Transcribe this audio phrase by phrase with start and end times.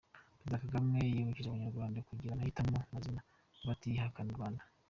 [0.33, 3.21] Perezida Kagame yibukije Abanyarwanda kugira amahitamo mazima
[3.67, 4.63] batihakana u Rwanda.